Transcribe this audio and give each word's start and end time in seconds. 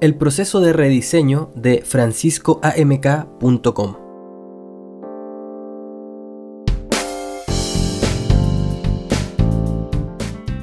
El 0.00 0.14
proceso 0.14 0.60
de 0.60 0.72
rediseño 0.72 1.50
de 1.56 1.82
franciscoamk.com. 1.84 3.96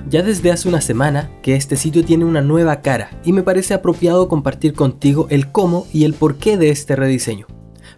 Ya 0.08 0.24
desde 0.24 0.54
hace 0.54 0.70
una 0.70 0.80
semana 0.80 1.30
que 1.42 1.56
este 1.56 1.76
sitio 1.76 2.06
tiene 2.06 2.24
una 2.24 2.40
nueva 2.40 2.82
cara 2.82 3.10
y 3.26 3.34
me 3.34 3.44
parece 3.44 3.74
apropiado 3.74 4.30
compartir 4.30 4.74
contigo 4.74 5.28
el 5.30 5.52
cómo 5.52 5.86
y 5.92 6.06
el 6.06 6.14
porqué 6.14 6.56
de 6.56 6.70
este 6.70 6.96
rediseño. 6.96 7.46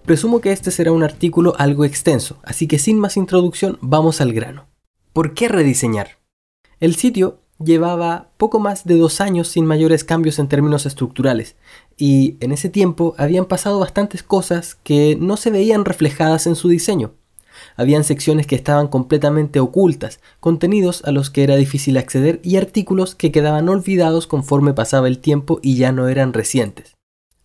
Presumo 0.05 0.41
que 0.41 0.51
este 0.51 0.71
será 0.71 0.91
un 0.91 1.03
artículo 1.03 1.53
algo 1.59 1.85
extenso, 1.85 2.39
así 2.41 2.65
que 2.65 2.79
sin 2.79 2.97
más 2.97 3.15
introducción 3.15 3.77
vamos 3.81 4.21
al 4.21 4.33
grano. 4.33 4.69
¿Por 5.13 5.35
qué 5.35 5.49
rediseñar? 5.49 6.17
El 6.79 6.95
sitio 6.95 7.41
llevaba 7.63 8.29
poco 8.37 8.59
más 8.59 8.85
de 8.85 8.97
dos 8.97 9.21
años 9.21 9.47
sin 9.47 9.65
mayores 9.65 10.03
cambios 10.03 10.39
en 10.39 10.47
términos 10.47 10.85
estructurales, 10.85 11.55
y 11.97 12.37
en 12.39 12.51
ese 12.51 12.69
tiempo 12.69 13.15
habían 13.17 13.45
pasado 13.45 13.79
bastantes 13.79 14.23
cosas 14.23 14.75
que 14.75 15.17
no 15.19 15.37
se 15.37 15.51
veían 15.51 15.85
reflejadas 15.85 16.47
en 16.47 16.55
su 16.55 16.69
diseño. 16.69 17.13
Habían 17.75 18.03
secciones 18.03 18.45
que 18.45 18.55
estaban 18.55 18.87
completamente 18.87 19.59
ocultas, 19.59 20.19
contenidos 20.39 21.03
a 21.05 21.11
los 21.11 21.31
que 21.31 21.43
era 21.43 21.55
difícil 21.55 21.97
acceder 21.97 22.39
y 22.43 22.57
artículos 22.57 23.15
que 23.15 23.31
quedaban 23.31 23.67
olvidados 23.69 24.27
conforme 24.27 24.73
pasaba 24.73 25.07
el 25.07 25.17
tiempo 25.17 25.59
y 25.63 25.75
ya 25.75 25.91
no 25.91 26.07
eran 26.07 26.33
recientes. 26.33 26.95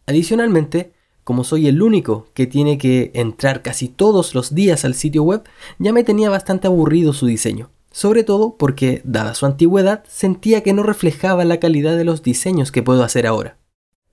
Adicionalmente, 0.06 0.92
como 1.24 1.44
soy 1.44 1.68
el 1.68 1.80
único 1.80 2.26
que 2.34 2.46
tiene 2.46 2.76
que 2.76 3.10
entrar 3.14 3.62
casi 3.62 3.88
todos 3.88 4.34
los 4.34 4.54
días 4.54 4.84
al 4.84 4.94
sitio 4.94 5.22
web, 5.22 5.44
ya 5.78 5.92
me 5.92 6.04
tenía 6.04 6.28
bastante 6.28 6.66
aburrido 6.66 7.14
su 7.14 7.26
diseño 7.26 7.70
sobre 7.92 8.24
todo 8.24 8.56
porque, 8.56 9.02
dada 9.04 9.34
su 9.34 9.46
antigüedad, 9.46 10.02
sentía 10.08 10.62
que 10.62 10.72
no 10.72 10.82
reflejaba 10.82 11.44
la 11.44 11.60
calidad 11.60 11.96
de 11.96 12.04
los 12.04 12.22
diseños 12.22 12.72
que 12.72 12.82
puedo 12.82 13.04
hacer 13.04 13.26
ahora. 13.26 13.58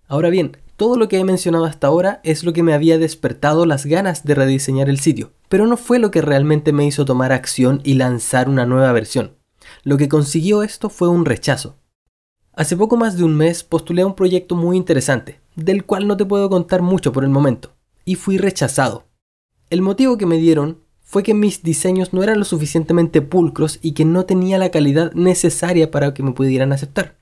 Ahora 0.07 0.29
bien, 0.29 0.57
todo 0.75 0.95
lo 0.95 1.09
que 1.09 1.19
he 1.19 1.23
mencionado 1.25 1.65
hasta 1.65 1.87
ahora 1.87 2.21
es 2.23 2.43
lo 2.43 2.53
que 2.53 2.63
me 2.63 2.73
había 2.73 2.97
despertado 2.97 3.65
las 3.65 3.85
ganas 3.85 4.23
de 4.23 4.33
rediseñar 4.35 4.89
el 4.89 4.99
sitio, 4.99 5.33
pero 5.49 5.67
no 5.67 5.75
fue 5.75 5.99
lo 5.99 6.09
que 6.09 6.21
realmente 6.21 6.71
me 6.71 6.85
hizo 6.85 7.03
tomar 7.03 7.31
acción 7.31 7.81
y 7.83 7.95
lanzar 7.95 8.47
una 8.47 8.65
nueva 8.65 8.91
versión. 8.93 9.35
Lo 9.83 9.97
que 9.97 10.07
consiguió 10.07 10.63
esto 10.63 10.89
fue 10.89 11.09
un 11.09 11.25
rechazo. 11.25 11.75
Hace 12.53 12.75
poco 12.77 12.97
más 12.97 13.17
de 13.17 13.23
un 13.23 13.35
mes 13.35 13.63
postulé 13.63 14.03
a 14.03 14.05
un 14.05 14.15
proyecto 14.15 14.55
muy 14.55 14.77
interesante, 14.77 15.41
del 15.55 15.85
cual 15.85 16.07
no 16.07 16.17
te 16.17 16.25
puedo 16.25 16.49
contar 16.49 16.81
mucho 16.81 17.11
por 17.11 17.23
el 17.23 17.29
momento, 17.29 17.75
y 18.05 18.15
fui 18.15 18.37
rechazado. 18.37 19.05
El 19.69 19.81
motivo 19.81 20.17
que 20.17 20.25
me 20.25 20.37
dieron 20.37 20.79
fue 21.09 21.23
que 21.23 21.33
mis 21.33 21.63
diseños 21.63 22.13
no 22.13 22.21
eran 22.21 22.37
lo 22.37 22.45
suficientemente 22.45 23.23
pulcros 23.23 23.79
y 23.81 23.93
que 23.93 24.05
no 24.05 24.25
tenía 24.25 24.59
la 24.59 24.69
calidad 24.69 25.11
necesaria 25.13 25.89
para 25.89 26.13
que 26.13 26.21
me 26.21 26.33
pudieran 26.33 26.71
aceptar. 26.71 27.17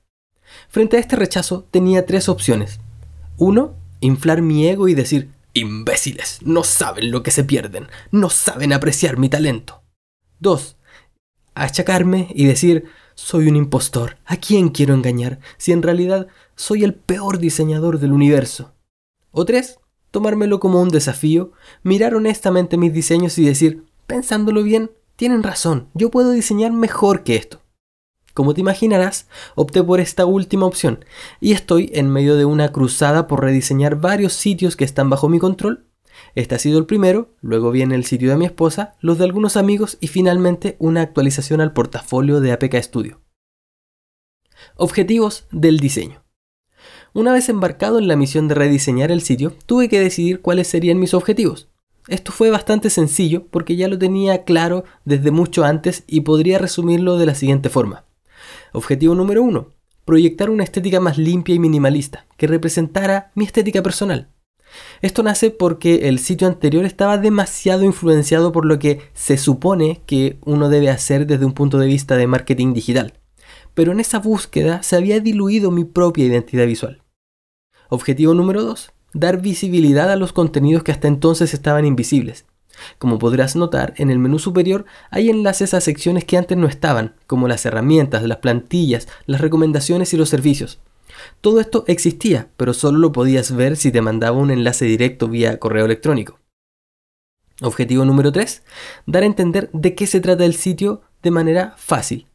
Frente 0.67 0.97
a 0.97 0.99
este 0.99 1.15
rechazo 1.15 1.65
tenía 1.71 2.05
tres 2.05 2.27
opciones. 2.27 2.81
Uno, 3.37 3.75
inflar 4.01 4.41
mi 4.41 4.67
ego 4.67 4.89
y 4.89 4.93
decir, 4.93 5.29
imbéciles, 5.53 6.39
no 6.43 6.65
saben 6.65 7.11
lo 7.11 7.23
que 7.23 7.31
se 7.31 7.45
pierden, 7.45 7.87
no 8.11 8.29
saben 8.29 8.73
apreciar 8.73 9.17
mi 9.17 9.29
talento. 9.29 9.81
Dos, 10.37 10.75
achacarme 11.55 12.27
y 12.35 12.43
decir, 12.43 12.89
soy 13.15 13.47
un 13.47 13.55
impostor, 13.55 14.17
¿a 14.25 14.35
quién 14.35 14.67
quiero 14.67 14.95
engañar 14.95 15.39
si 15.57 15.71
en 15.71 15.81
realidad 15.81 16.27
soy 16.57 16.83
el 16.83 16.93
peor 16.93 17.37
diseñador 17.39 17.99
del 17.99 18.11
universo? 18.11 18.73
O 19.31 19.45
tres, 19.45 19.79
tomármelo 20.11 20.59
como 20.59 20.81
un 20.81 20.89
desafío, 20.89 21.51
mirar 21.83 22.15
honestamente 22.15 22.77
mis 22.77 22.93
diseños 22.93 23.37
y 23.37 23.45
decir, 23.45 23.85
pensándolo 24.05 24.63
bien, 24.63 24.91
tienen 25.15 25.43
razón, 25.43 25.89
yo 25.93 26.11
puedo 26.11 26.31
diseñar 26.31 26.71
mejor 26.71 27.23
que 27.23 27.35
esto. 27.35 27.61
Como 28.37 28.53
te 28.53 28.61
imaginarás, 28.61 29.27
opté 29.55 29.83
por 29.83 29.99
esta 29.99 30.27
última 30.27 30.67
opción 30.67 31.03
y 31.41 31.53
estoy 31.53 31.89
en 31.95 32.07
medio 32.11 32.35
de 32.35 32.45
una 32.45 32.71
cruzada 32.71 33.25
por 33.25 33.41
rediseñar 33.41 33.99
varios 33.99 34.33
sitios 34.33 34.75
que 34.75 34.85
están 34.85 35.09
bajo 35.09 35.27
mi 35.27 35.39
control. 35.39 35.87
Este 36.35 36.53
ha 36.53 36.59
sido 36.59 36.77
el 36.77 36.85
primero, 36.85 37.33
luego 37.41 37.71
viene 37.71 37.95
el 37.95 38.05
sitio 38.05 38.29
de 38.29 38.37
mi 38.37 38.45
esposa, 38.45 38.95
los 38.99 39.17
de 39.17 39.23
algunos 39.23 39.57
amigos 39.57 39.97
y 40.01 40.07
finalmente 40.07 40.75
una 40.77 41.01
actualización 41.01 41.61
al 41.61 41.73
portafolio 41.73 42.39
de 42.39 42.51
APK 42.51 42.75
Studio. 42.83 43.21
Objetivos 44.75 45.47
del 45.51 45.79
diseño. 45.79 46.26
Una 47.13 47.33
vez 47.33 47.49
embarcado 47.49 47.99
en 47.99 48.07
la 48.07 48.15
misión 48.15 48.47
de 48.47 48.55
rediseñar 48.55 49.11
el 49.11 49.21
sitio, 49.21 49.53
tuve 49.65 49.89
que 49.89 49.99
decidir 49.99 50.41
cuáles 50.41 50.67
serían 50.67 50.99
mis 50.99 51.13
objetivos. 51.13 51.69
Esto 52.07 52.31
fue 52.31 52.49
bastante 52.49 52.89
sencillo 52.89 53.45
porque 53.51 53.75
ya 53.75 53.87
lo 53.87 53.97
tenía 53.97 54.43
claro 54.43 54.85
desde 55.03 55.31
mucho 55.31 55.63
antes 55.63 56.03
y 56.07 56.21
podría 56.21 56.57
resumirlo 56.57 57.17
de 57.17 57.25
la 57.25 57.35
siguiente 57.35 57.69
forma. 57.69 58.05
Objetivo 58.71 59.15
número 59.15 59.43
1. 59.43 59.69
Proyectar 60.05 60.49
una 60.49 60.63
estética 60.63 60.99
más 61.01 61.17
limpia 61.17 61.55
y 61.55 61.59
minimalista, 61.59 62.25
que 62.37 62.47
representara 62.47 63.31
mi 63.35 63.43
estética 63.43 63.83
personal. 63.83 64.29
Esto 65.01 65.23
nace 65.23 65.51
porque 65.51 66.07
el 66.07 66.19
sitio 66.19 66.47
anterior 66.47 66.85
estaba 66.85 67.17
demasiado 67.17 67.83
influenciado 67.83 68.51
por 68.51 68.65
lo 68.65 68.79
que 68.79 69.01
se 69.13 69.37
supone 69.37 70.01
que 70.05 70.37
uno 70.45 70.69
debe 70.69 70.89
hacer 70.89 71.27
desde 71.27 71.45
un 71.45 71.53
punto 71.53 71.77
de 71.77 71.87
vista 71.87 72.15
de 72.15 72.27
marketing 72.27 72.73
digital. 72.73 73.13
Pero 73.77 73.91
en 73.91 73.99
esa 73.99 74.17
búsqueda 74.17 74.81
se 74.81 74.95
había 74.95 75.19
diluido 75.19 75.69
mi 75.69 75.83
propia 75.83 76.25
identidad 76.25 76.65
visual. 76.65 77.03
Objetivo 77.89 78.33
número 78.33 78.63
2. 78.63 78.91
Dar 79.13 79.39
visibilidad 79.39 80.11
a 80.11 80.15
los 80.15 80.33
contenidos 80.33 80.81
que 80.81 80.91
hasta 80.91 81.07
entonces 81.07 81.53
estaban 81.53 81.85
invisibles. 81.85 82.47
Como 82.97 83.19
podrás 83.19 83.55
notar, 83.55 83.93
en 83.97 84.09
el 84.09 84.17
menú 84.17 84.39
superior 84.39 84.85
hay 85.11 85.29
enlaces 85.29 85.75
a 85.75 85.81
secciones 85.81 86.25
que 86.25 86.37
antes 86.37 86.57
no 86.57 86.65
estaban, 86.65 87.13
como 87.27 87.47
las 87.47 87.67
herramientas, 87.67 88.23
las 88.23 88.37
plantillas, 88.39 89.07
las 89.27 89.41
recomendaciones 89.41 90.11
y 90.11 90.17
los 90.17 90.29
servicios. 90.29 90.79
Todo 91.39 91.59
esto 91.59 91.83
existía, 91.85 92.49
pero 92.57 92.73
solo 92.73 92.97
lo 92.97 93.11
podías 93.11 93.55
ver 93.55 93.77
si 93.77 93.91
te 93.91 94.01
mandaba 94.01 94.39
un 94.39 94.49
enlace 94.49 94.85
directo 94.85 95.27
vía 95.27 95.59
correo 95.59 95.85
electrónico. 95.85 96.39
Objetivo 97.61 98.05
número 98.05 98.31
3. 98.31 98.63
Dar 99.05 99.21
a 99.21 99.27
entender 99.27 99.69
de 99.71 99.93
qué 99.93 100.07
se 100.07 100.19
trata 100.19 100.45
el 100.45 100.55
sitio 100.55 101.03
de 101.21 101.29
manera 101.29 101.75
fácil, 101.77 102.27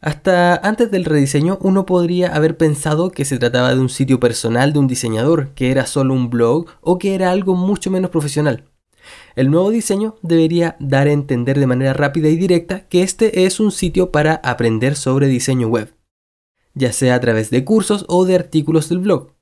hasta 0.00 0.54
antes 0.56 0.90
del 0.90 1.04
rediseño 1.04 1.58
uno 1.60 1.84
podría 1.84 2.34
haber 2.34 2.56
pensado 2.56 3.10
que 3.10 3.24
se 3.24 3.38
trataba 3.38 3.74
de 3.74 3.80
un 3.80 3.88
sitio 3.88 4.20
personal 4.20 4.72
de 4.72 4.78
un 4.78 4.86
diseñador, 4.86 5.50
que 5.54 5.72
era 5.72 5.86
solo 5.86 6.14
un 6.14 6.30
blog 6.30 6.66
o 6.80 6.98
que 6.98 7.14
era 7.14 7.32
algo 7.32 7.54
mucho 7.56 7.90
menos 7.90 8.10
profesional. 8.10 8.64
El 9.34 9.50
nuevo 9.50 9.70
diseño 9.70 10.16
debería 10.22 10.76
dar 10.78 11.08
a 11.08 11.12
entender 11.12 11.58
de 11.58 11.66
manera 11.66 11.94
rápida 11.94 12.28
y 12.28 12.36
directa 12.36 12.86
que 12.88 13.02
este 13.02 13.44
es 13.44 13.58
un 13.58 13.72
sitio 13.72 14.12
para 14.12 14.34
aprender 14.34 14.94
sobre 14.94 15.26
diseño 15.26 15.68
web, 15.68 15.92
ya 16.74 16.92
sea 16.92 17.16
a 17.16 17.20
través 17.20 17.50
de 17.50 17.64
cursos 17.64 18.04
o 18.08 18.24
de 18.24 18.36
artículos 18.36 18.88
del 18.88 18.98
blog, 18.98 19.32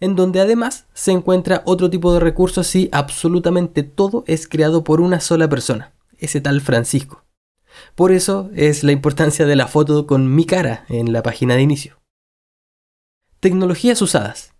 en 0.00 0.16
donde 0.16 0.40
además 0.40 0.86
se 0.94 1.12
encuentra 1.12 1.62
otro 1.66 1.90
tipo 1.90 2.14
de 2.14 2.20
recursos 2.20 2.66
si 2.66 2.88
absolutamente 2.92 3.82
todo 3.82 4.24
es 4.26 4.46
creado 4.46 4.84
por 4.84 5.00
una 5.00 5.20
sola 5.20 5.48
persona, 5.48 5.92
ese 6.18 6.40
tal 6.40 6.60
Francisco. 6.60 7.27
Por 7.94 8.12
eso 8.12 8.50
es 8.54 8.84
la 8.84 8.92
importancia 8.92 9.46
de 9.46 9.56
la 9.56 9.66
foto 9.66 10.06
con 10.06 10.34
mi 10.34 10.44
cara 10.44 10.84
en 10.88 11.12
la 11.12 11.22
página 11.22 11.54
de 11.54 11.62
inicio. 11.62 11.98
Tecnologías 13.40 14.02
usadas. 14.02 14.54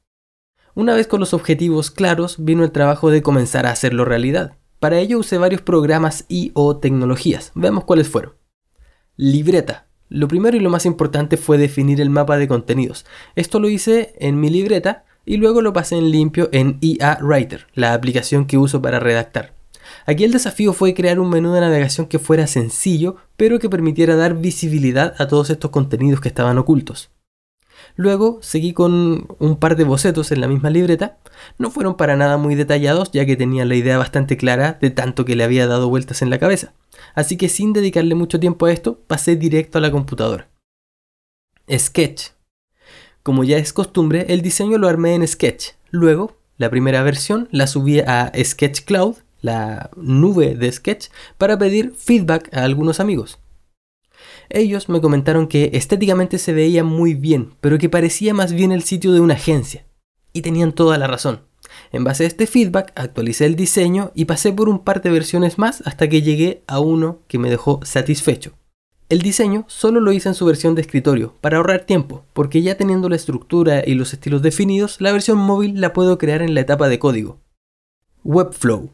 Una 0.75 0.95
vez 0.95 1.09
con 1.09 1.19
los 1.19 1.34
objetivos 1.34 1.91
claros, 1.91 2.37
vino 2.39 2.62
el 2.62 2.71
trabajo 2.71 3.11
de 3.11 3.23
comenzar 3.23 3.67
a 3.67 3.73
hacerlo 3.73 4.05
realidad. 4.05 4.56
Para 4.79 5.01
ello 5.01 5.19
usé 5.19 5.37
varios 5.39 5.62
programas 5.62 6.25
y 6.29 6.53
o 6.55 6.77
tecnologías. 6.77 7.51
Veamos 7.55 7.84
cuáles 7.84 8.09
fueron. 8.09 8.34
Libreta. 9.17 9.89
Lo 10.09 10.29
primero 10.29 10.56
y 10.56 10.61
lo 10.61 10.71
más 10.71 10.87
importante 10.87 11.37
fue 11.37 11.59
definir 11.59 12.00
el 12.00 12.11
mapa 12.11 12.39
de 12.39 12.47
contenidos. 12.47 13.05
Esto 13.35 13.59
lo 13.59 13.69
hice 13.69 14.15
en 14.21 14.39
mi 14.41 14.49
libreta 14.49 15.05
y 15.27 15.37
luego 15.37 15.61
lo 15.61 15.73
pasé 15.73 15.97
en 15.97 16.12
limpio 16.12 16.49
en 16.53 16.79
EA 16.81 17.19
Writer, 17.21 17.67
la 17.75 17.93
aplicación 17.93 18.47
que 18.47 18.56
uso 18.56 18.81
para 18.81 19.00
redactar. 19.00 19.58
Aquí 20.06 20.25
el 20.25 20.32
desafío 20.32 20.72
fue 20.72 20.94
crear 20.94 21.21
un 21.21 21.31
menú 21.31 21.53
de 21.53 21.60
navegación 21.60 22.06
que 22.06 22.19
fuera 22.19 22.47
sencillo, 22.47 23.16
pero 23.37 23.59
que 23.59 23.71
permitiera 23.71 24.16
dar 24.16 24.34
visibilidad 24.34 25.15
a 25.19 25.28
todos 25.28 25.50
estos 25.50 25.71
contenidos 25.71 26.21
que 26.21 26.28
estaban 26.28 26.59
ocultos. 26.59 27.10
Luego 27.97 28.38
seguí 28.43 28.72
con 28.72 29.28
un 29.38 29.56
par 29.59 29.76
de 29.76 29.85
bocetos 29.85 30.31
en 30.32 30.40
la 30.40 30.49
misma 30.49 30.70
libreta. 30.70 31.19
No 31.58 31.70
fueron 31.70 31.96
para 31.96 32.17
nada 32.17 32.37
muy 32.37 32.55
detallados, 32.55 33.11
ya 33.12 33.26
que 33.26 33.37
tenía 33.37 33.64
la 33.64 33.75
idea 33.75 33.99
bastante 33.99 34.37
clara 34.37 34.79
de 34.81 34.90
tanto 34.90 35.25
que 35.25 35.37
le 35.37 35.44
había 35.44 35.67
dado 35.67 35.88
vueltas 35.88 36.23
en 36.23 36.31
la 36.31 36.38
cabeza. 36.38 36.73
Así 37.14 37.37
que 37.37 37.49
sin 37.49 37.73
dedicarle 37.73 38.14
mucho 38.14 38.41
tiempo 38.41 38.67
a 38.67 38.73
esto, 38.73 39.00
pasé 39.06 39.37
directo 39.37 39.79
a 39.79 39.81
la 39.81 39.91
computadora. 39.91 40.49
Sketch. 41.70 42.31
Como 43.23 43.44
ya 43.44 43.58
es 43.58 43.73
costumbre, 43.73 44.26
el 44.29 44.43
diseño 44.43 44.79
lo 44.79 44.88
armé 44.88 45.14
en 45.14 45.26
Sketch. 45.26 45.73
Luego, 45.91 46.37
la 46.56 46.70
primera 46.70 47.02
versión 47.02 47.49
la 47.50 47.67
subí 47.67 48.00
a 48.00 48.32
Sketch 48.43 48.84
Cloud 48.84 49.17
la 49.40 49.90
nube 49.96 50.55
de 50.55 50.70
Sketch 50.73 51.08
para 51.37 51.58
pedir 51.58 51.93
feedback 51.96 52.49
a 52.55 52.64
algunos 52.64 53.00
amigos. 53.00 53.38
Ellos 54.50 54.88
me 54.88 55.00
comentaron 55.00 55.46
que 55.46 55.70
estéticamente 55.75 56.38
se 56.38 56.52
veía 56.52 56.85
muy 56.85 57.14
bien, 57.14 57.55
pero 57.61 57.79
que 57.79 57.88
parecía 57.88 58.35
más 58.35 58.52
bien 58.52 58.73
el 58.73 58.82
sitio 58.82 59.12
de 59.12 59.20
una 59.20 59.35
agencia. 59.35 59.85
Y 60.32 60.43
tenían 60.43 60.73
toda 60.73 60.99
la 60.99 61.06
razón. 61.06 61.43
En 61.93 62.05
base 62.05 62.25
a 62.25 62.26
este 62.26 62.46
feedback 62.46 62.93
actualicé 62.94 63.46
el 63.46 63.56
diseño 63.56 64.12
y 64.14 64.25
pasé 64.25 64.52
por 64.52 64.69
un 64.69 64.81
par 64.85 65.02
de 65.02 65.11
versiones 65.11 65.58
más 65.58 65.82
hasta 65.87 66.08
que 66.08 66.23
llegué 66.23 66.62
a 66.67 66.81
uno 66.81 67.20
que 67.29 67.38
me 67.38 67.50
dejó 67.50 67.81
satisfecho. 67.82 68.52
El 69.08 69.23
diseño 69.23 69.64
solo 69.69 70.00
lo 70.00 70.12
hice 70.12 70.29
en 70.29 70.34
su 70.34 70.44
versión 70.44 70.75
de 70.75 70.82
escritorio, 70.82 71.34
para 71.41 71.56
ahorrar 71.56 71.87
tiempo, 71.87 72.25
porque 72.34 72.61
ya 72.61 72.76
teniendo 72.76 73.08
la 73.08 73.17
estructura 73.17 73.82
y 73.87 73.94
los 73.94 74.12
estilos 74.12 74.43
definidos, 74.43 75.00
la 75.00 75.12
versión 75.12 75.38
móvil 75.38 75.81
la 75.81 75.94
puedo 75.94 76.19
crear 76.19 76.43
en 76.43 76.52
la 76.52 76.61
etapa 76.61 76.88
de 76.88 76.99
código. 76.99 77.41
Webflow. 78.23 78.91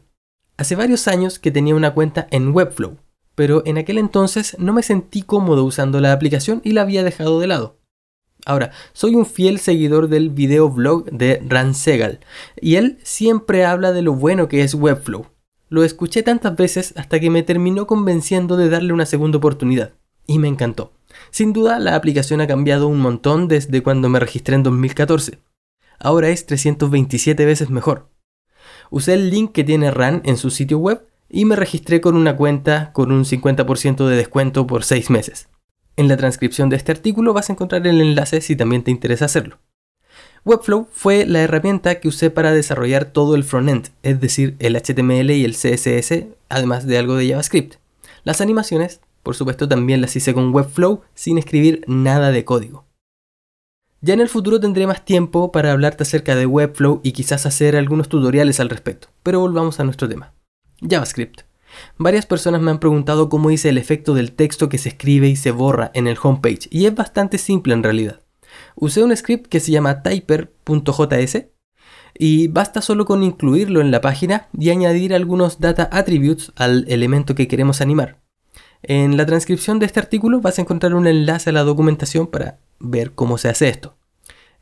Hace 0.57 0.75
varios 0.75 1.07
años 1.07 1.37
que 1.37 1.51
tenía 1.51 1.75
una 1.75 1.93
cuenta 1.93 2.27
en 2.31 2.53
Webflow, 2.53 2.97
pero 3.35 3.61
en 3.65 3.77
aquel 3.77 3.97
entonces 3.97 4.55
no 4.57 4.71
me 4.71 4.83
sentí 4.83 5.21
cómodo 5.21 5.65
usando 5.65 5.99
la 5.99 6.13
aplicación 6.13 6.61
y 6.63 6.71
la 6.71 6.81
había 6.81 7.03
dejado 7.03 7.39
de 7.39 7.47
lado. 7.47 7.77
Ahora, 8.45 8.71
soy 8.93 9.15
un 9.15 9.25
fiel 9.25 9.59
seguidor 9.59 10.07
del 10.07 10.29
videoblog 10.29 11.05
de 11.11 11.41
Ran 11.45 11.73
Segal, 11.73 12.19
y 12.61 12.75
él 12.75 12.99
siempre 13.03 13.65
habla 13.65 13.91
de 13.91 14.01
lo 14.01 14.13
bueno 14.13 14.47
que 14.47 14.61
es 14.61 14.75
Webflow. 14.75 15.25
Lo 15.67 15.83
escuché 15.83 16.23
tantas 16.23 16.55
veces 16.55 16.93
hasta 16.95 17.19
que 17.19 17.29
me 17.29 17.43
terminó 17.43 17.87
convenciendo 17.87 18.55
de 18.55 18.69
darle 18.69 18.93
una 18.93 19.05
segunda 19.05 19.39
oportunidad 19.39 19.93
y 20.27 20.39
me 20.39 20.47
encantó. 20.47 20.93
Sin 21.31 21.53
duda, 21.53 21.79
la 21.79 21.95
aplicación 21.95 22.39
ha 22.39 22.47
cambiado 22.47 22.87
un 22.87 22.99
montón 22.99 23.47
desde 23.47 23.83
cuando 23.83 24.07
me 24.09 24.19
registré 24.19 24.55
en 24.55 24.63
2014. 24.63 25.39
Ahora 25.99 26.29
es 26.29 26.45
327 26.45 27.45
veces 27.45 27.69
mejor. 27.69 28.09
Usé 28.89 29.13
el 29.13 29.29
link 29.29 29.51
que 29.51 29.63
tiene 29.63 29.91
RAN 29.91 30.21
en 30.25 30.37
su 30.37 30.49
sitio 30.49 30.77
web 30.77 31.05
y 31.29 31.45
me 31.45 31.55
registré 31.55 32.01
con 32.01 32.15
una 32.15 32.35
cuenta 32.35 32.91
con 32.93 33.11
un 33.11 33.25
50% 33.25 34.07
de 34.07 34.15
descuento 34.15 34.67
por 34.67 34.83
6 34.83 35.09
meses. 35.09 35.47
En 35.97 36.07
la 36.07 36.17
transcripción 36.17 36.69
de 36.69 36.75
este 36.75 36.91
artículo 36.91 37.33
vas 37.33 37.49
a 37.49 37.53
encontrar 37.53 37.85
el 37.87 38.01
enlace 38.01 38.41
si 38.41 38.55
también 38.55 38.83
te 38.83 38.91
interesa 38.91 39.25
hacerlo. 39.25 39.59
Webflow 40.43 40.87
fue 40.91 41.25
la 41.25 41.41
herramienta 41.41 41.99
que 41.99 42.07
usé 42.07 42.29
para 42.29 42.51
desarrollar 42.51 43.05
todo 43.05 43.35
el 43.35 43.43
frontend, 43.43 43.89
es 44.03 44.21
decir, 44.21 44.55
el 44.59 44.75
HTML 44.75 45.31
y 45.31 45.43
el 45.43 45.53
CSS, 45.53 46.25
además 46.49 46.85
de 46.85 46.97
algo 46.99 47.15
de 47.15 47.29
JavaScript. 47.29 47.75
Las 48.23 48.41
animaciones 48.41 49.01
por 49.25 49.35
supuesto 49.35 49.67
también 49.67 50.01
las 50.01 50.15
hice 50.15 50.35
con 50.35 50.53
Webflow 50.53 51.01
sin 51.15 51.39
escribir 51.39 51.83
nada 51.87 52.29
de 52.29 52.45
código. 52.45 52.84
Ya 54.05 54.13
en 54.13 54.21
el 54.21 54.29
futuro 54.29 54.59
tendré 54.59 54.85
más 54.85 55.03
tiempo 55.03 55.51
para 55.51 55.71
hablarte 55.71 56.03
acerca 56.03 56.35
de 56.35 56.45
Webflow 56.45 57.01
y 57.01 57.13
quizás 57.13 57.47
hacer 57.47 57.75
algunos 57.75 58.07
tutoriales 58.07 58.59
al 58.59 58.69
respecto, 58.69 59.07
pero 59.23 59.39
volvamos 59.39 59.79
a 59.79 59.83
nuestro 59.83 60.07
tema. 60.07 60.31
JavaScript. 60.87 61.41
Varias 61.97 62.27
personas 62.27 62.61
me 62.61 62.69
han 62.69 62.79
preguntado 62.79 63.29
cómo 63.29 63.49
hice 63.49 63.69
el 63.69 63.79
efecto 63.79 64.13
del 64.13 64.33
texto 64.33 64.69
que 64.69 64.77
se 64.77 64.89
escribe 64.89 65.27
y 65.27 65.35
se 65.35 65.49
borra 65.49 65.89
en 65.95 66.05
el 66.05 66.19
homepage, 66.21 66.67
y 66.69 66.85
es 66.85 66.93
bastante 66.93 67.39
simple 67.39 67.73
en 67.73 67.81
realidad. 67.81 68.21
Usé 68.75 69.03
un 69.03 69.17
script 69.17 69.47
que 69.47 69.59
se 69.59 69.71
llama 69.71 70.03
typer.js 70.03 71.47
y 72.13 72.47
basta 72.49 72.83
solo 72.83 73.05
con 73.05 73.23
incluirlo 73.23 73.81
en 73.81 73.89
la 73.89 74.01
página 74.01 74.49
y 74.55 74.69
añadir 74.69 75.15
algunos 75.15 75.59
data 75.59 75.89
attributes 75.91 76.51
al 76.57 76.85
elemento 76.89 77.33
que 77.33 77.47
queremos 77.47 77.81
animar. 77.81 78.19
En 78.87 79.17
la 79.17 79.25
transcripción 79.25 79.79
de 79.79 79.87
este 79.87 79.99
artículo 79.99 80.41
vas 80.41 80.59
a 80.59 80.61
encontrar 80.61 80.93
un 80.93 81.07
enlace 81.07 81.49
a 81.49 81.53
la 81.53 81.63
documentación 81.63 82.27
para 82.27 82.59
ver 82.79 83.13
cómo 83.13 83.39
se 83.39 83.49
hace 83.49 83.67
esto. 83.67 83.95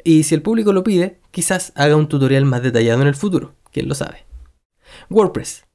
Y 0.01 0.23
si 0.23 0.33
el 0.33 0.41
público 0.41 0.71
lo 0.71 0.83
pide, 0.83 1.19
quizás 1.31 1.73
haga 1.75 1.97
un 1.97 2.07
tutorial 2.07 2.45
más 2.45 2.63
detallado 2.63 3.01
en 3.01 3.09
el 3.09 3.15
futuro, 3.15 3.53
quién 3.71 3.89
lo 3.89 3.95
sabe. 3.95 4.25
WordPress. 5.09 5.65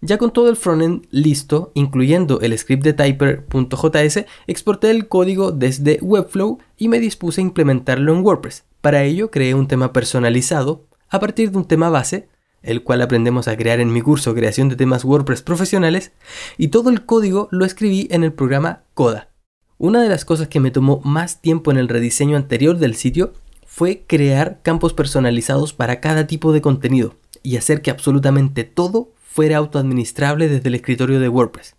Ya 0.00 0.18
con 0.18 0.32
todo 0.32 0.48
el 0.48 0.56
frontend 0.56 1.06
listo, 1.12 1.70
incluyendo 1.74 2.40
el 2.40 2.58
script 2.58 2.82
de 2.82 2.94
typer.js, 2.94 4.26
exporté 4.48 4.90
el 4.90 5.06
código 5.06 5.52
desde 5.52 6.00
Webflow 6.02 6.58
y 6.76 6.88
me 6.88 6.98
dispuse 6.98 7.40
a 7.40 7.44
implementarlo 7.44 8.12
en 8.12 8.24
WordPress. 8.24 8.64
Para 8.80 9.04
ello 9.04 9.30
creé 9.30 9.54
un 9.54 9.68
tema 9.68 9.92
personalizado 9.92 10.84
a 11.10 11.20
partir 11.20 11.52
de 11.52 11.58
un 11.58 11.64
tema 11.64 11.90
base 11.90 12.28
el 12.64 12.82
cual 12.82 13.02
aprendemos 13.02 13.46
a 13.46 13.56
crear 13.56 13.80
en 13.80 13.92
mi 13.92 14.00
curso 14.00 14.34
Creación 14.34 14.68
de 14.68 14.76
temas 14.76 15.04
WordPress 15.04 15.42
profesionales, 15.42 16.12
y 16.58 16.68
todo 16.68 16.90
el 16.90 17.04
código 17.04 17.48
lo 17.50 17.64
escribí 17.64 18.08
en 18.10 18.24
el 18.24 18.32
programa 18.32 18.82
Coda. 18.94 19.30
Una 19.78 20.02
de 20.02 20.08
las 20.08 20.24
cosas 20.24 20.48
que 20.48 20.60
me 20.60 20.70
tomó 20.70 21.00
más 21.04 21.40
tiempo 21.40 21.70
en 21.70 21.78
el 21.78 21.88
rediseño 21.88 22.36
anterior 22.36 22.78
del 22.78 22.94
sitio 22.94 23.32
fue 23.66 24.04
crear 24.06 24.60
campos 24.62 24.94
personalizados 24.94 25.72
para 25.72 26.00
cada 26.00 26.26
tipo 26.26 26.52
de 26.52 26.62
contenido 26.62 27.16
y 27.42 27.56
hacer 27.56 27.82
que 27.82 27.90
absolutamente 27.90 28.64
todo 28.64 29.12
fuera 29.22 29.58
autoadministrable 29.58 30.48
desde 30.48 30.68
el 30.68 30.76
escritorio 30.76 31.20
de 31.20 31.28
WordPress. 31.28 31.76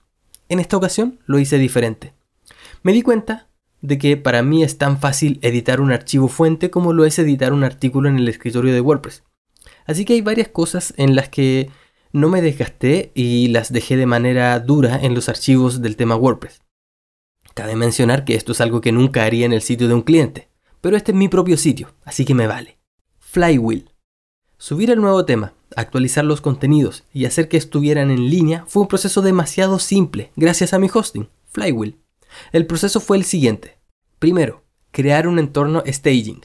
En 0.49 0.59
esta 0.59 0.77
ocasión 0.77 1.19
lo 1.25 1.39
hice 1.39 1.57
diferente. 1.57 2.13
Me 2.83 2.93
di 2.93 3.01
cuenta 3.01 3.47
de 3.81 3.97
que 3.97 4.17
para 4.17 4.43
mí 4.43 4.63
es 4.63 4.77
tan 4.77 4.99
fácil 4.99 5.39
editar 5.41 5.81
un 5.81 5.91
archivo 5.91 6.27
fuente 6.27 6.69
como 6.69 6.93
lo 6.93 7.05
es 7.05 7.17
editar 7.17 7.53
un 7.53 7.63
artículo 7.63 8.09
en 8.09 8.17
el 8.17 8.27
escritorio 8.27 8.73
de 8.73 8.81
WordPress. 8.81 9.23
Así 9.85 10.05
que 10.05 10.13
hay 10.13 10.21
varias 10.21 10.47
cosas 10.47 10.93
en 10.97 11.15
las 11.15 11.29
que 11.29 11.69
no 12.11 12.29
me 12.29 12.41
desgasté 12.41 13.11
y 13.13 13.49
las 13.49 13.71
dejé 13.71 13.97
de 13.97 14.05
manera 14.05 14.59
dura 14.59 14.99
en 15.01 15.13
los 15.13 15.29
archivos 15.29 15.81
del 15.81 15.95
tema 15.95 16.15
WordPress. 16.15 16.61
Cabe 17.53 17.75
mencionar 17.75 18.25
que 18.25 18.35
esto 18.35 18.51
es 18.51 18.61
algo 18.61 18.81
que 18.81 18.91
nunca 18.91 19.23
haría 19.23 19.45
en 19.45 19.53
el 19.53 19.61
sitio 19.61 19.87
de 19.87 19.93
un 19.93 20.01
cliente, 20.01 20.49
pero 20.81 20.97
este 20.97 21.11
es 21.11 21.17
mi 21.17 21.29
propio 21.29 21.57
sitio, 21.57 21.93
así 22.03 22.25
que 22.25 22.35
me 22.35 22.47
vale. 22.47 22.77
Flywheel. 23.19 23.89
Subir 24.57 24.91
el 24.91 25.01
nuevo 25.01 25.25
tema, 25.25 25.53
actualizar 25.75 26.23
los 26.23 26.41
contenidos 26.41 27.03
y 27.13 27.25
hacer 27.25 27.49
que 27.49 27.57
estuvieran 27.57 28.11
en 28.11 28.29
línea 28.29 28.65
fue 28.67 28.83
un 28.83 28.87
proceso 28.87 29.21
demasiado 29.21 29.79
simple 29.79 30.31
gracias 30.35 30.73
a 30.73 30.79
mi 30.79 30.89
hosting, 30.93 31.29
Flywheel. 31.47 31.97
El 32.51 32.65
proceso 32.65 32.99
fue 32.99 33.17
el 33.17 33.25
siguiente. 33.25 33.77
Primero, 34.19 34.63
crear 34.91 35.27
un 35.27 35.39
entorno 35.39 35.83
staging. 35.85 36.41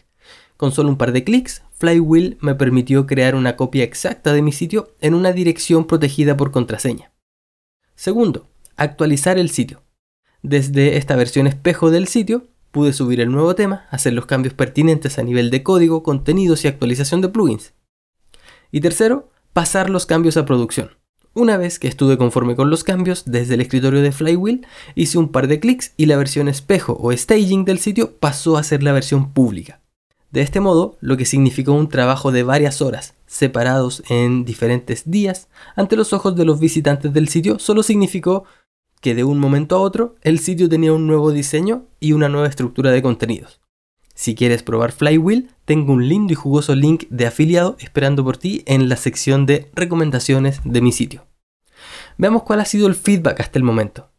Con 0.61 0.73
solo 0.73 0.91
un 0.91 0.99
par 0.99 1.13
de 1.13 1.25
clics, 1.25 1.63
Flywheel 1.79 2.37
me 2.43 2.55
permitió 2.55 3.07
crear 3.07 3.35
una 3.35 3.57
copia 3.57 3.83
exacta 3.83 4.35
de 4.35 4.43
mi 4.43 4.53
sitio 4.53 4.95
en 5.01 5.15
una 5.15 5.33
dirección 5.33 5.87
protegida 5.87 6.37
por 6.37 6.51
contraseña. 6.51 7.13
Segundo, 7.95 8.47
actualizar 8.77 9.39
el 9.39 9.49
sitio. 9.49 9.83
Desde 10.43 10.99
esta 10.99 11.17
versión 11.17 11.47
espejo 11.47 11.91
del 11.91 12.09
sitio, 12.09 12.49
pude 12.73 12.93
subir 12.93 13.23
el 13.23 13.33
nuevo 13.33 13.55
tema, 13.55 13.87
hacer 13.91 14.13
los 14.13 14.27
cambios 14.27 14.53
pertinentes 14.53 15.19
a 15.19 15.23
nivel 15.23 15.49
de 15.49 15.63
código, 15.63 16.03
contenidos 16.03 16.63
y 16.63 16.69
actualización 16.69 17.23
de 17.23 17.31
plugins. 17.31 17.73
Y 18.71 18.83
tercero, 18.83 19.31
pasar 19.55 19.89
los 19.89 20.05
cambios 20.05 20.37
a 20.37 20.45
producción. 20.45 20.91
Una 21.33 21.57
vez 21.57 21.79
que 21.79 21.89
estuve 21.89 22.19
conforme 22.19 22.55
con 22.55 22.69
los 22.69 22.85
cambios, 22.85 23.25
desde 23.25 23.55
el 23.55 23.63
escritorio 23.63 24.03
de 24.03 24.13
Flywheel 24.13 24.67
hice 24.95 25.17
un 25.17 25.33
par 25.33 25.49
de 25.49 25.59
clics 25.59 25.95
y 25.97 26.05
la 26.05 26.19
versión 26.19 26.49
espejo 26.49 26.99
o 27.01 27.17
staging 27.17 27.65
del 27.65 27.79
sitio 27.79 28.19
pasó 28.19 28.59
a 28.59 28.63
ser 28.63 28.83
la 28.83 28.93
versión 28.93 29.33
pública. 29.33 29.80
De 30.31 30.43
este 30.43 30.61
modo, 30.61 30.97
lo 31.01 31.17
que 31.17 31.25
significó 31.25 31.73
un 31.73 31.89
trabajo 31.89 32.31
de 32.31 32.45
varias 32.45 32.81
horas, 32.81 33.15
separados 33.27 34.05
en 34.09 34.45
diferentes 34.45 35.11
días, 35.11 35.49
ante 35.75 35.97
los 35.97 36.13
ojos 36.13 36.37
de 36.37 36.45
los 36.45 36.61
visitantes 36.61 37.13
del 37.13 37.29
sitio, 37.29 37.59
solo 37.59 37.83
significó 37.83 38.45
que 39.01 39.17
de 39.17 39.25
un 39.25 39.39
momento 39.39 39.77
a 39.77 39.81
otro 39.81 40.15
el 40.23 40.39
sitio 40.39 40.69
tenía 40.69 40.93
un 40.93 41.07
nuevo 41.09 41.33
diseño 41.33 41.87
y 41.99 42.13
una 42.13 42.29
nueva 42.29 42.47
estructura 42.47 42.93
de 42.93 43.03
contenidos. 43.03 43.61
Si 44.15 44.35
quieres 44.35 44.63
probar 44.63 44.93
Flywheel, 44.93 45.51
tengo 45.65 45.95
un 45.95 46.07
lindo 46.07 46.33
y 46.33 46.37
jugoso 46.37 46.75
link 46.75 47.05
de 47.09 47.27
afiliado 47.27 47.77
esperando 47.81 48.23
por 48.23 48.37
ti 48.37 48.63
en 48.67 48.89
la 48.89 48.97
sección 48.97 49.47
de 49.47 49.71
recomendaciones 49.75 50.61
de 50.65 50.81
mi 50.81 50.93
sitio. 50.93 51.27
Veamos 52.19 52.43
cuál 52.43 52.61
ha 52.61 52.67
sido 52.67 52.87
el 52.87 52.95
feedback 52.95 53.41
hasta 53.41 53.59
el 53.59 53.65
momento. 53.65 54.11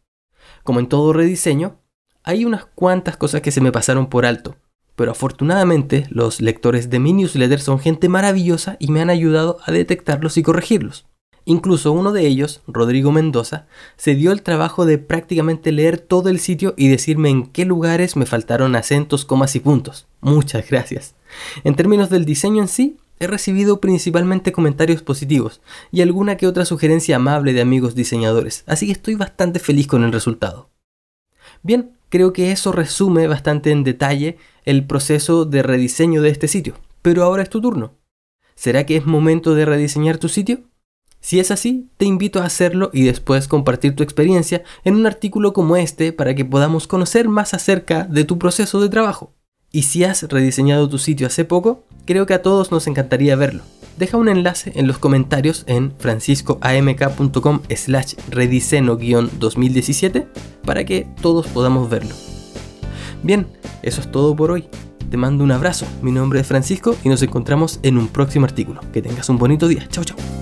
Como 0.64 0.80
en 0.80 0.88
todo 0.88 1.12
rediseño, 1.12 1.78
hay 2.24 2.44
unas 2.44 2.66
cuantas 2.66 3.16
cosas 3.16 3.40
que 3.40 3.52
se 3.52 3.60
me 3.60 3.72
pasaron 3.72 4.08
por 4.08 4.26
alto, 4.26 4.56
pero 5.02 5.10
afortunadamente 5.10 6.06
los 6.10 6.40
lectores 6.40 6.88
de 6.88 7.00
mi 7.00 7.12
newsletter 7.12 7.58
son 7.58 7.80
gente 7.80 8.08
maravillosa 8.08 8.76
y 8.78 8.92
me 8.92 9.00
han 9.00 9.10
ayudado 9.10 9.58
a 9.66 9.72
detectarlos 9.72 10.36
y 10.36 10.44
corregirlos. 10.44 11.06
Incluso 11.44 11.90
uno 11.90 12.12
de 12.12 12.24
ellos, 12.24 12.62
Rodrigo 12.68 13.10
Mendoza, 13.10 13.66
se 13.96 14.14
dio 14.14 14.30
el 14.30 14.42
trabajo 14.42 14.86
de 14.86 14.98
prácticamente 14.98 15.72
leer 15.72 15.98
todo 15.98 16.28
el 16.28 16.38
sitio 16.38 16.74
y 16.76 16.86
decirme 16.86 17.30
en 17.30 17.48
qué 17.48 17.64
lugares 17.64 18.14
me 18.14 18.26
faltaron 18.26 18.76
acentos, 18.76 19.24
comas 19.24 19.56
y 19.56 19.58
puntos. 19.58 20.06
Muchas 20.20 20.70
gracias. 20.70 21.16
En 21.64 21.74
términos 21.74 22.08
del 22.08 22.24
diseño 22.24 22.62
en 22.62 22.68
sí, 22.68 22.96
he 23.18 23.26
recibido 23.26 23.80
principalmente 23.80 24.52
comentarios 24.52 25.02
positivos 25.02 25.62
y 25.90 26.02
alguna 26.02 26.36
que 26.36 26.46
otra 26.46 26.64
sugerencia 26.64 27.16
amable 27.16 27.54
de 27.54 27.60
amigos 27.60 27.96
diseñadores, 27.96 28.62
así 28.68 28.86
que 28.86 28.92
estoy 28.92 29.16
bastante 29.16 29.58
feliz 29.58 29.88
con 29.88 30.04
el 30.04 30.12
resultado. 30.12 30.71
Bien, 31.62 31.92
creo 32.08 32.32
que 32.32 32.52
eso 32.52 32.72
resume 32.72 33.26
bastante 33.26 33.70
en 33.70 33.84
detalle 33.84 34.36
el 34.64 34.86
proceso 34.86 35.44
de 35.44 35.62
rediseño 35.62 36.22
de 36.22 36.30
este 36.30 36.48
sitio. 36.48 36.74
Pero 37.02 37.22
ahora 37.24 37.42
es 37.42 37.50
tu 37.50 37.60
turno. 37.60 37.92
¿Será 38.54 38.84
que 38.86 38.96
es 38.96 39.06
momento 39.06 39.54
de 39.54 39.64
rediseñar 39.64 40.18
tu 40.18 40.28
sitio? 40.28 40.60
Si 41.20 41.38
es 41.38 41.52
así, 41.52 41.88
te 41.98 42.04
invito 42.04 42.40
a 42.40 42.46
hacerlo 42.46 42.90
y 42.92 43.04
después 43.04 43.46
compartir 43.46 43.94
tu 43.94 44.02
experiencia 44.02 44.64
en 44.84 44.96
un 44.96 45.06
artículo 45.06 45.52
como 45.52 45.76
este 45.76 46.12
para 46.12 46.34
que 46.34 46.44
podamos 46.44 46.88
conocer 46.88 47.28
más 47.28 47.54
acerca 47.54 48.04
de 48.04 48.24
tu 48.24 48.38
proceso 48.38 48.80
de 48.80 48.88
trabajo. 48.88 49.32
Y 49.70 49.84
si 49.84 50.02
has 50.04 50.24
rediseñado 50.24 50.88
tu 50.88 50.98
sitio 50.98 51.28
hace 51.28 51.44
poco, 51.44 51.84
creo 52.06 52.26
que 52.26 52.34
a 52.34 52.42
todos 52.42 52.72
nos 52.72 52.88
encantaría 52.88 53.36
verlo. 53.36 53.62
Deja 53.96 54.16
un 54.16 54.28
enlace 54.28 54.72
en 54.74 54.86
los 54.86 54.98
comentarios 54.98 55.64
en 55.66 55.92
franciscoamk.com 55.98 57.60
slash 57.74 58.14
rediseno-2017 58.30 60.26
para 60.64 60.84
que 60.84 61.06
todos 61.20 61.46
podamos 61.48 61.90
verlo. 61.90 62.14
Bien, 63.22 63.46
eso 63.82 64.00
es 64.00 64.10
todo 64.10 64.34
por 64.34 64.50
hoy. 64.50 64.68
Te 65.10 65.16
mando 65.16 65.44
un 65.44 65.52
abrazo, 65.52 65.86
mi 66.00 66.10
nombre 66.10 66.40
es 66.40 66.46
Francisco 66.46 66.96
y 67.04 67.10
nos 67.10 67.22
encontramos 67.22 67.80
en 67.82 67.98
un 67.98 68.08
próximo 68.08 68.46
artículo. 68.46 68.80
Que 68.92 69.02
tengas 69.02 69.28
un 69.28 69.36
bonito 69.38 69.68
día. 69.68 69.86
Chao, 69.90 70.04
chao. 70.04 70.41